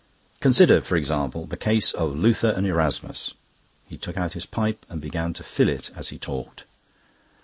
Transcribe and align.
"Consider, 0.39 0.81
for 0.81 0.95
example, 0.95 1.45
the 1.45 1.55
case 1.55 1.91
of 1.93 2.15
Luther 2.15 2.47
and 2.49 2.65
Erasmus." 2.65 3.35
He 3.85 3.99
took 3.99 4.17
out 4.17 4.33
his 4.33 4.47
pipe 4.47 4.83
and 4.89 4.99
began 4.99 5.31
to 5.33 5.43
fill 5.43 5.69
it 5.69 5.91
as 5.95 6.09
he 6.09 6.17
talked. 6.17 6.63